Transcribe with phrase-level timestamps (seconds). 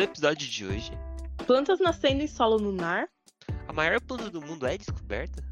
[0.00, 0.92] No episódio de hoje,
[1.46, 3.06] Plantas nascendo em solo lunar,
[3.68, 5.44] a maior planta do mundo é descoberta?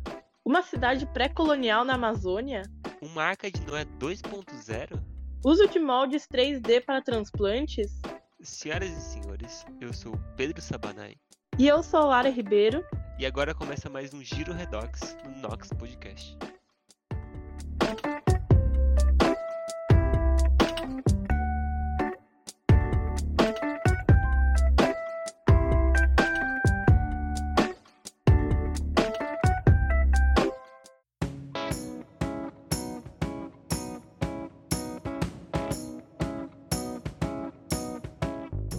[0.42, 2.62] uma cidade pré-colonial na Amazônia,
[3.02, 4.98] Uma arca de Noé 2.0?
[5.44, 8.00] uso de moldes 3D para transplantes.
[8.40, 11.16] Senhoras e senhores, eu sou o Pedro Sabanai
[11.58, 12.82] E eu sou Lara Ribeiro.
[13.18, 16.38] e agora começa mais um Giro Redox no Nox Podcast.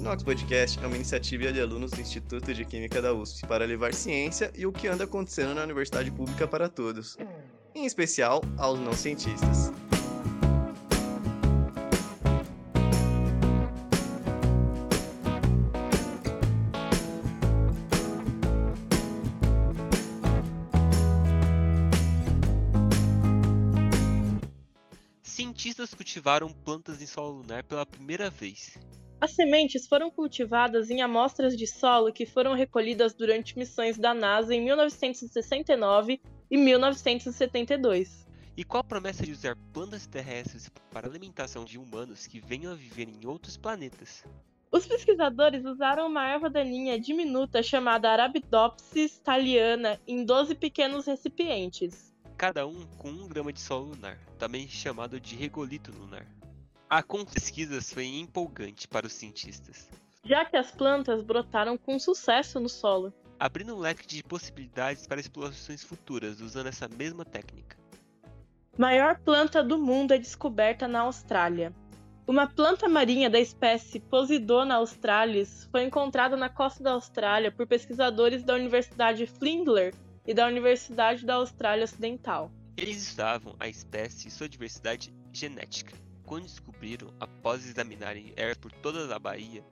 [0.10, 3.94] Nox Podcast é uma iniciativa de alunos do Instituto de Química da USP para levar
[3.94, 7.16] ciência e o que anda acontecendo na universidade pública para todos,
[7.76, 9.72] em especial aos não cientistas.
[25.22, 28.76] Cientistas cultivaram plantas em solo lunar pela primeira vez.
[29.22, 34.56] As sementes foram cultivadas em amostras de solo que foram recolhidas durante missões da NASA
[34.56, 38.26] em 1969 e 1972.
[38.56, 42.72] E qual a promessa de usar plantas terrestres para a alimentação de humanos que venham
[42.72, 44.24] a viver em outros planetas?
[44.72, 52.14] Os pesquisadores usaram uma erva daninha diminuta chamada Arabidopsis thaliana em 12 pequenos recipientes.
[52.38, 56.26] cada um com 1 grama de solo lunar, também chamado de regolito lunar.
[56.90, 59.88] A com pesquisas foi empolgante para os cientistas,
[60.26, 63.14] já que as plantas brotaram com sucesso no solo.
[63.40, 67.78] abrindo um leque de possibilidades para explorações futuras usando essa mesma técnica.
[68.78, 71.72] Maior planta do mundo é descoberta na Austrália.
[72.26, 78.44] Uma planta marinha da espécie Posidona australis foi encontrada na costa da Austrália por pesquisadores
[78.44, 79.94] da Universidade Flindler
[80.26, 82.52] e da Universidade da Austrália Ocidental.
[82.76, 85.94] Eles estudavam a espécie e sua diversidade genética,
[86.30, 89.66] quando descobriram, após examinarem ervas por toda a Bahia,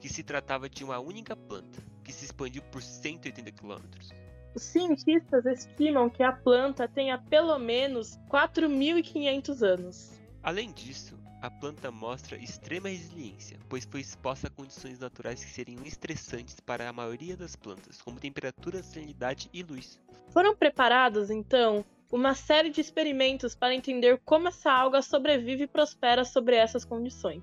[0.00, 4.10] que se tratava de uma única planta, que se expandiu por 180 quilômetros.
[4.54, 10.12] Os cientistas estimam que a planta tenha pelo menos 4.500 anos.
[10.40, 15.82] Além disso, a planta mostra extrema resiliência, pois foi exposta a condições naturais que seriam
[15.84, 19.98] estressantes para a maioria das plantas, como temperatura, salinidade e luz.
[20.28, 26.24] Foram preparados, então, uma série de experimentos para entender como essa alga sobrevive e prospera
[26.24, 27.42] sobre essas condições.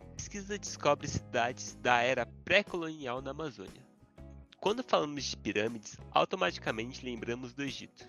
[0.00, 3.84] A pesquisa descobre cidades da era pré-colonial na Amazônia.
[4.60, 8.08] Quando falamos de pirâmides, automaticamente lembramos do Egito.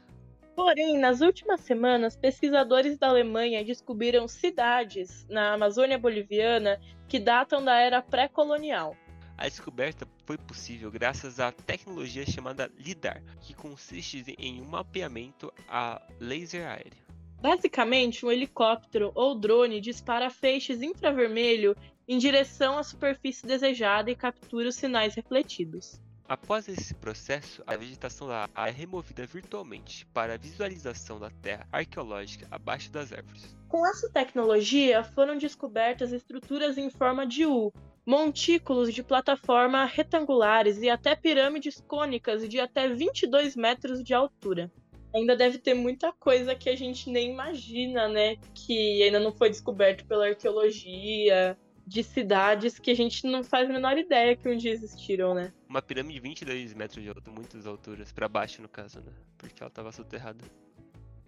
[0.56, 6.80] Porém, nas últimas semanas, pesquisadores da Alemanha descobriram cidades na Amazônia Boliviana
[7.10, 8.96] que datam da era pré-colonial.
[9.38, 16.02] A descoberta foi possível graças à tecnologia chamada LIDAR, que consiste em um mapeamento a
[16.20, 17.06] laser aéreo.
[17.42, 21.76] Basicamente, um helicóptero ou drone dispara feixes infravermelho
[22.08, 26.02] em direção à superfície desejada e captura os sinais refletidos.
[26.28, 32.48] Após esse processo, a vegetação lá é removida virtualmente para a visualização da terra arqueológica
[32.50, 33.56] abaixo das árvores.
[33.68, 37.72] Com essa tecnologia, foram descobertas estruturas em forma de U,
[38.06, 44.72] montículos de plataforma retangulares e até pirâmides cônicas de até 22 metros de altura.
[45.14, 48.36] Ainda deve ter muita coisa que a gente nem imagina, né?
[48.54, 53.74] Que ainda não foi descoberto pela arqueologia, de cidades que a gente não faz a
[53.74, 55.54] menor ideia que um dia existiram, né?
[55.70, 59.12] Uma pirâmide de 22 metros de altura, muitas alturas, para baixo no caso, né?
[59.38, 60.44] Porque ela estava soterrada.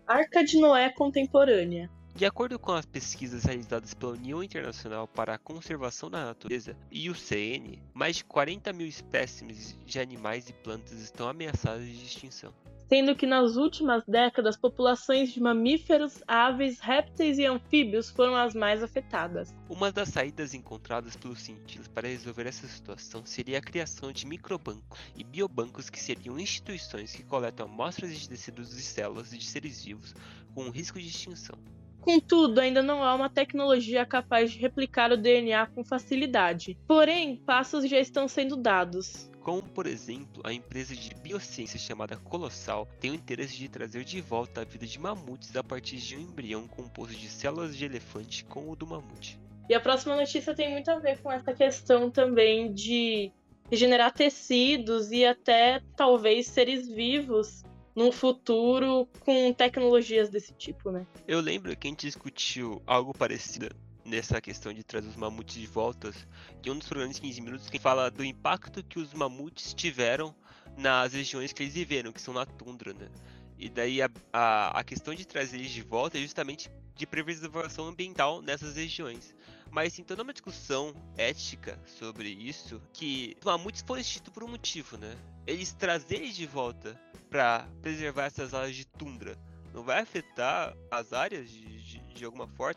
[0.07, 1.89] Arca de Noé contemporânea.
[2.17, 7.11] De acordo com as pesquisas realizadas pela União Internacional para a Conservação da Natureza e
[7.11, 12.52] o CN, mais de 40 mil espécimes de animais e plantas estão ameaçadas de extinção.
[12.90, 18.81] sendo que nas últimas décadas populações de mamíferos, aves, répteis e anfíbios foram as mais
[18.81, 19.53] afetadas.
[19.69, 24.99] Uma das saídas encontradas pelos cientistas para resolver essa situação seria a criação de microbancos
[25.16, 30.16] e biobancos que seriam instituições que coletam amostras de tecidos e células de seres vivos
[30.55, 31.77] com risco de extinção.
[32.07, 36.77] Contudo, ainda não há uma tecnologia capaz de replicar o DNA com facilidade.
[36.87, 39.29] Porém, passos já estão sendo dados.
[39.41, 44.21] Como, por exemplo, a empresa de biociência chamada Colossal tem o interesse de trazer de
[44.21, 48.45] volta a vida de mamutes a partir de um embrião composto de células de elefante
[48.45, 49.37] com o do mamute.
[49.69, 53.33] E a próxima notícia tem muito a ver com essa questão também de
[53.69, 57.65] regenerar tecidos e até talvez seres vivos
[57.97, 61.03] num futuro com tecnologias desse tipo, né?
[61.28, 65.66] Eu lembro que a gente discutiu algo parecido nessa questão de trazer os mamutes de
[65.66, 66.14] volta,
[66.61, 70.34] tem um dos programas de 15 minutos que fala do impacto que os mamutes tiveram
[70.78, 73.09] nas regiões que eles viveram, que são na tundra, né?
[73.58, 77.88] E daí a, a, a questão de trazer eles de volta é justamente de preservação
[77.88, 79.34] ambiental nessas regiões.
[79.78, 84.97] Mas tem toda uma discussão ética sobre isso, que mamutes foram extintos por um motivo,
[84.97, 85.16] né?
[85.46, 89.38] Eles trazerem de volta para preservar essas áreas de tundra
[89.72, 92.74] não vai afetar as áreas de, de, de alguma forma,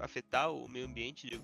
[0.00, 1.40] afetar o meio ambiente,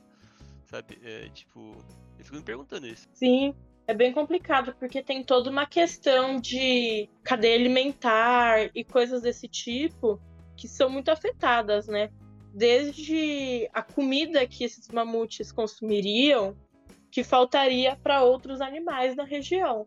[0.64, 0.98] sabe?
[1.04, 1.76] É, tipo,
[2.18, 3.06] eu fico me perguntando isso.
[3.12, 3.54] Sim,
[3.86, 10.20] é bem complicado, porque tem toda uma questão de cadeia alimentar e coisas desse tipo
[10.56, 12.10] que são muito afetadas, né?
[12.54, 16.56] Desde a comida que esses mamutes consumiriam,
[17.10, 19.84] que faltaria para outros animais na região.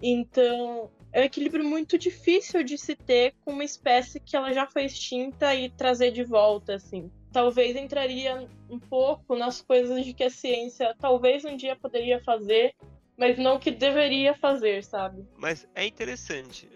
[0.00, 4.66] Então, é um equilíbrio muito difícil de se ter com uma espécie que ela já
[4.66, 7.10] foi extinta e trazer de volta, assim.
[7.32, 12.74] Talvez entraria um pouco nas coisas de que a ciência talvez um dia poderia fazer,
[13.16, 15.24] mas não que deveria fazer, sabe?
[15.36, 16.68] Mas é interessante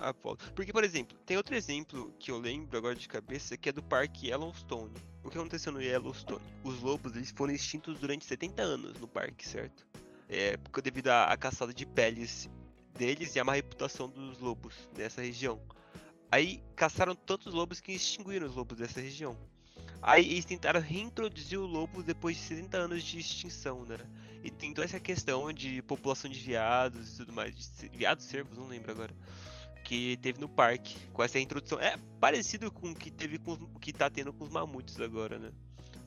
[0.00, 3.56] a, a, a Porque, por exemplo, tem outro exemplo que eu lembro agora de cabeça
[3.56, 4.94] que é do Parque Yellowstone.
[5.22, 6.40] O que aconteceu no Yellowstone?
[6.64, 9.86] Os lobos eles foram extintos durante 70 anos no parque, certo?
[10.28, 12.48] É, devido à, à caçada de peles
[12.94, 15.60] deles e a má reputação dos lobos dessa região.
[16.30, 19.36] Aí caçaram tantos lobos que extinguiram os lobos dessa região.
[20.00, 23.98] Aí eles tentaram reintroduzir o lobo depois de 70 anos de extinção, né?
[24.42, 27.54] E tem toda essa questão de população de veados e tudo mais.
[27.54, 29.14] De veados cervos, não lembro agora.
[29.84, 31.78] Que teve no parque, com essa introdução.
[31.80, 35.38] É parecido com o que teve com o que tá tendo com os mamutes agora,
[35.38, 35.50] né?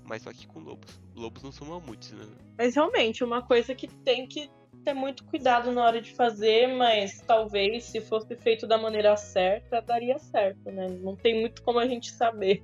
[0.03, 0.99] Mas só que com lobos.
[1.15, 2.25] Lobos não são mamutes, né?
[2.57, 4.49] Mas realmente, uma coisa que tem que
[4.83, 9.81] ter muito cuidado na hora de fazer, mas talvez se fosse feito da maneira certa,
[9.81, 10.87] daria certo, né?
[11.01, 12.63] Não tem muito como a gente saber.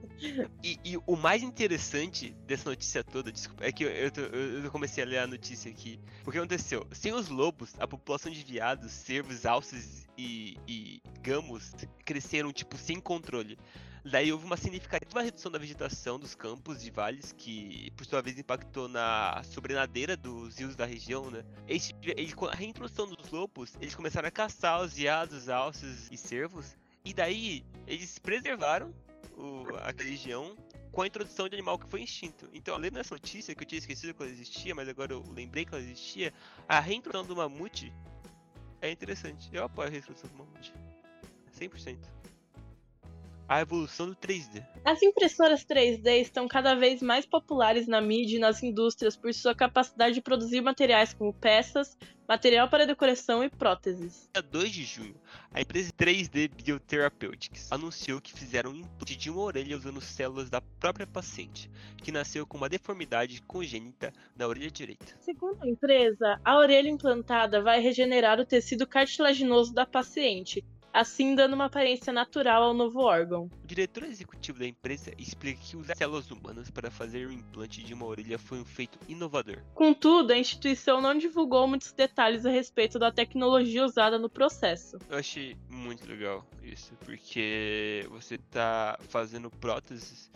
[0.63, 5.03] E, e o mais interessante dessa notícia toda, desculpa, é que eu, eu, eu, comecei
[5.03, 5.99] a ler a notícia aqui.
[6.25, 6.85] O que aconteceu?
[6.91, 11.71] Sem os lobos, a população de viados, cervos, alces e, e gamos
[12.03, 13.57] cresceram, tipo, sem controle.
[14.09, 18.39] Daí houve uma significativa redução da vegetação dos campos e vales, que por sua vez
[18.39, 21.45] impactou na sobrenadeira dos rios da região, né?
[21.67, 26.75] Eles, eles, a reintrodução dos lobos, eles começaram a caçar os veados, alces e cervos,
[27.05, 28.91] e daí eles preservaram
[29.37, 30.57] o, a região
[30.91, 32.49] com a introdução de animal que foi extinto.
[32.51, 35.65] Então, além dessa notícia que eu tinha esquecido que ela existia, mas agora eu lembrei
[35.65, 36.33] que ela existia,
[36.67, 37.93] a reintrodução do mamute
[38.81, 39.51] é interessante.
[39.53, 40.73] Eu apoio a reintrodução do mamute.
[41.59, 42.19] 100%
[43.49, 44.63] a evolução do 3D.
[44.85, 49.55] As impressoras 3D estão cada vez mais populares na mídia e nas indústrias por sua
[49.55, 51.97] capacidade de produzir materiais como peças,
[52.27, 54.29] material para decoração e próteses.
[54.31, 55.15] Dia 2 de junho,
[55.51, 60.61] a empresa 3D Biotherapeutics anunciou que fizeram um implante de uma orelha usando células da
[60.61, 61.71] própria paciente,
[62.03, 65.15] que nasceu com uma deformidade congênita na orelha direita.
[65.21, 70.63] Segundo a empresa, a orelha implantada vai regenerar o tecido cartilaginoso da paciente,
[70.93, 73.49] assim dando uma aparência natural ao novo órgão.
[73.63, 77.93] O diretor executivo da empresa explica que usar células humanas para fazer o implante de
[77.93, 79.57] uma orelha foi um feito inovador.
[79.73, 84.97] Contudo, a instituição não divulgou muitos detalhes a respeito da tecnologia usada no processo.
[85.09, 90.29] Eu achei muito legal isso, porque você está fazendo próteses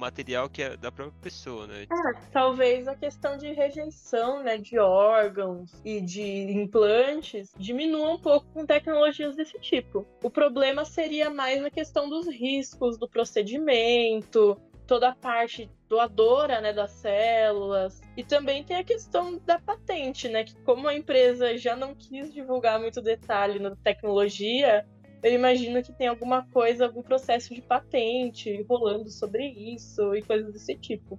[0.00, 1.82] material que é da própria pessoa, né?
[1.84, 8.46] É, talvez a questão de rejeição, né, de órgãos e de implantes diminua um pouco
[8.52, 10.06] com tecnologias desse tipo.
[10.24, 16.72] O problema seria mais a questão dos riscos do procedimento, toda a parte doadora, né,
[16.72, 18.00] das células.
[18.16, 22.32] E também tem a questão da patente, né, que como a empresa já não quis
[22.32, 24.84] divulgar muito detalhe na tecnologia,
[25.22, 30.52] eu imagino que tem alguma coisa, algum processo de patente rolando sobre isso e coisas
[30.52, 31.18] desse tipo.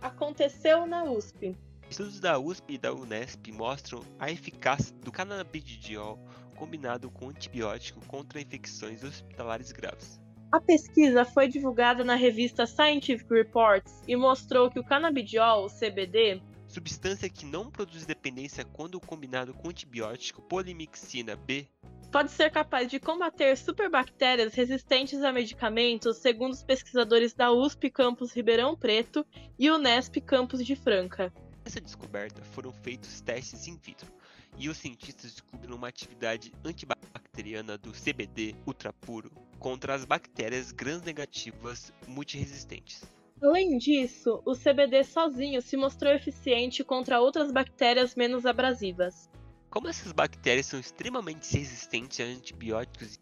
[0.00, 1.56] Aconteceu na USP.
[1.88, 6.18] Estudos da USP e da Unesp mostram a eficácia do canabidiol
[6.54, 10.20] combinado com antibiótico contra infecções hospitalares graves.
[10.52, 17.28] A pesquisa foi divulgada na revista Scientific Reports e mostrou que o canabidiol, CBD, substância
[17.28, 21.66] que não produz dependência quando combinado com antibiótico polimixina B,
[22.12, 28.32] pode ser capaz de combater superbactérias resistentes a medicamentos, segundo os pesquisadores da USP Campus
[28.32, 29.26] Ribeirão Preto
[29.58, 31.32] e Unesp Campus de Franca.
[31.64, 34.10] Nessa descoberta foram feitos testes in vitro
[34.56, 43.02] e os cientistas descobriram uma atividade antibacteriana do CBD ultrapuro contra as bactérias gram-negativas multiresistentes.
[43.42, 49.30] Além disso, o CBD sozinho se mostrou eficiente contra outras bactérias menos abrasivas.
[49.70, 53.18] Como essas bactérias são extremamente resistentes a antibióticos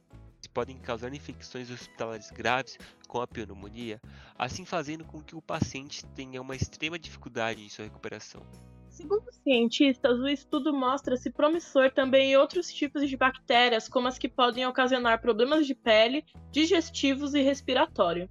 [0.59, 4.01] podem causar infecções hospitalares graves com a pneumonia,
[4.37, 8.43] assim fazendo com que o paciente tenha uma extrema dificuldade em sua recuperação.
[8.89, 14.29] Segundo cientistas, o estudo mostra-se promissor também em outros tipos de bactérias, como as que
[14.29, 18.29] podem ocasionar problemas de pele, digestivos e respiratório.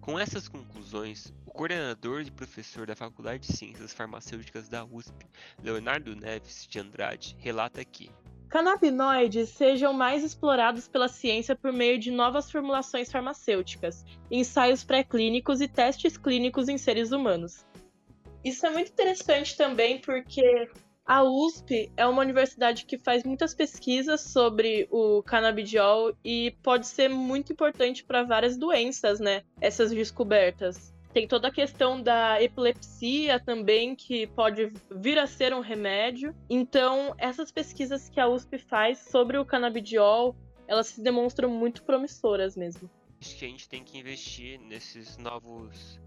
[0.00, 5.26] Com essas conclusões, o coordenador e professor da Faculdade de Ciências Farmacêuticas da USP,
[5.62, 8.10] Leonardo Neves de Andrade, relata que
[8.48, 15.68] Canabinoides sejam mais explorados pela ciência por meio de novas formulações farmacêuticas, ensaios pré-clínicos e
[15.68, 17.64] testes clínicos em seres humanos.
[18.42, 20.68] Isso é muito interessante também porque
[21.10, 27.08] a USP é uma universidade que faz muitas pesquisas sobre o canabidiol e pode ser
[27.08, 29.42] muito importante para várias doenças, né?
[29.60, 30.94] Essas descobertas.
[31.12, 36.32] Tem toda a questão da epilepsia também, que pode vir a ser um remédio.
[36.48, 40.36] Então, essas pesquisas que a USP faz sobre o canabidiol,
[40.68, 42.88] elas se demonstram muito promissoras mesmo.
[43.20, 45.98] Acho que a gente tem que investir nesses novos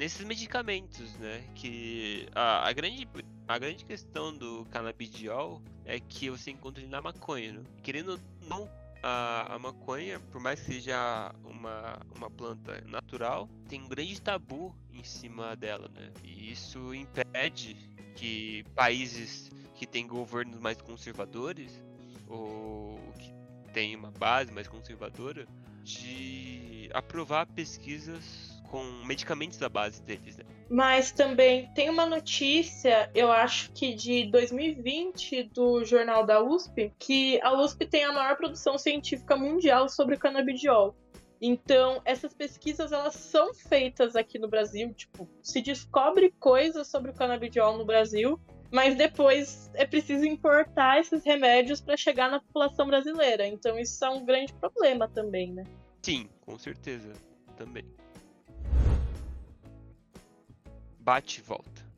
[0.00, 1.44] nesses medicamentos, né?
[1.54, 3.06] Que a, a, grande,
[3.50, 7.54] a grande questão do canabidiol é que você encontra ele na maconha.
[7.54, 7.64] Né?
[7.82, 8.70] Querendo não
[9.02, 14.72] a, a maconha, por mais que seja uma, uma planta natural, tem um grande tabu
[14.92, 16.12] em cima dela, né?
[16.22, 17.74] E isso impede
[18.14, 21.72] que países que têm governos mais conservadores
[22.28, 23.32] ou que
[23.72, 25.44] têm uma base mais conservadora
[25.82, 30.44] de aprovar pesquisas com medicamentos à base deles, né?
[30.70, 37.40] Mas também tem uma notícia, eu acho que de 2020, do jornal da USP, que
[37.42, 40.94] a USP tem a maior produção científica mundial sobre canabidiol.
[41.42, 47.14] Então, essas pesquisas elas são feitas aqui no Brasil, tipo, se descobre coisas sobre o
[47.14, 48.38] canabidiol no Brasil,
[48.70, 53.44] mas depois é preciso importar esses remédios para chegar na população brasileira.
[53.44, 55.64] Então, isso é um grande problema também, né?
[56.00, 57.12] Sim, com certeza,
[57.56, 57.84] também.
[61.00, 61.90] Bate e volta.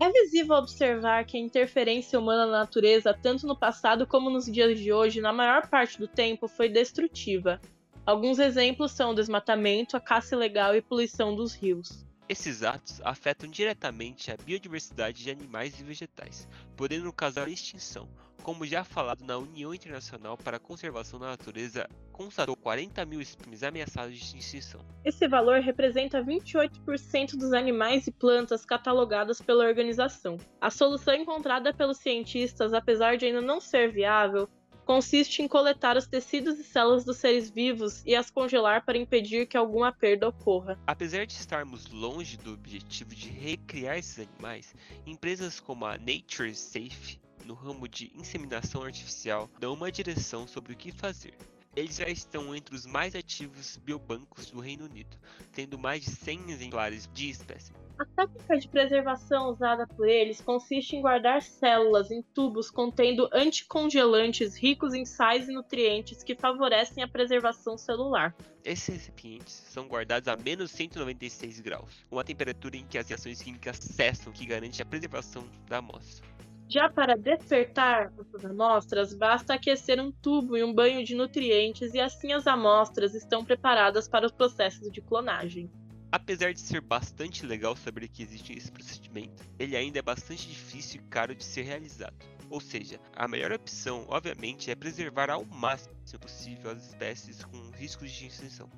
[0.00, 4.78] É visível observar que a interferência humana na natureza, tanto no passado como nos dias
[4.78, 7.60] de hoje, na maior parte do tempo, foi destrutiva.
[8.06, 12.06] Alguns exemplos são o desmatamento, a caça ilegal e poluição dos rios.
[12.28, 18.08] Esses atos afetam diretamente a biodiversidade de animais e vegetais, podendo causar extinção,
[18.42, 23.62] como já falado na União Internacional para a Conservação da Natureza, constatou 40 mil espécies
[23.62, 24.80] ameaçadas de extinção.
[25.04, 30.38] Esse valor representa 28% dos animais e plantas catalogadas pela organização.
[30.60, 34.48] A solução encontrada pelos cientistas, apesar de ainda não ser viável,
[34.88, 39.46] consiste em coletar os tecidos e células dos seres vivos e as congelar para impedir
[39.46, 40.78] que alguma perda ocorra.
[40.86, 44.74] Apesar de estarmos longe do objetivo de recriar esses animais,
[45.06, 50.76] empresas como a Nature Safe no ramo de inseminação artificial dão uma direção sobre o
[50.76, 51.32] que fazer.
[51.74, 55.16] Eles já estão entre os mais ativos biobancos do Reino Unido,
[55.52, 57.80] tendo mais de 100 exemplares de espécimen.
[57.98, 64.54] A técnica de preservação usada por eles consiste em guardar células em tubos contendo anticongelantes
[64.54, 68.34] ricos em sais e nutrientes que favorecem a preservação celular.
[68.62, 73.78] Esses recipientes são guardados a menos 196 graus, uma temperatura em que as reações químicas
[73.78, 76.37] cessam, que garante a preservação da amostra.
[76.68, 82.00] Já para despertar essas amostras, basta aquecer um tubo e um banho de nutrientes e
[82.00, 85.70] assim as amostras estão preparadas para os processos de clonagem.
[86.12, 91.00] Apesar de ser bastante legal saber que existe esse procedimento, ele ainda é bastante difícil
[91.00, 92.16] e caro de ser realizado.
[92.50, 98.10] Ou seja, a melhor opção, obviamente, é preservar ao máximo possível as espécies com riscos
[98.10, 98.70] de extinção.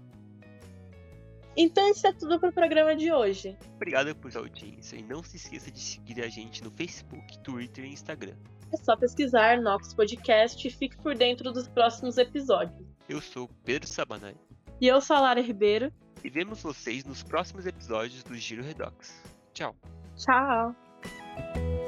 [1.57, 3.57] Então isso é tudo pro programa de hoje.
[3.77, 7.85] Obrigado por sua audiência e não se esqueça de seguir a gente no Facebook, Twitter
[7.85, 8.37] e Instagram.
[8.73, 12.87] É só pesquisar Nox Podcast e fique por dentro dos próximos episódios.
[13.09, 14.37] Eu sou Pedro Sabanai.
[14.81, 15.93] E eu sou a Lara Ribeiro.
[16.23, 19.21] E vemos vocês nos próximos episódios do Giro Redox.
[19.53, 19.75] Tchau.
[20.17, 21.80] Tchau.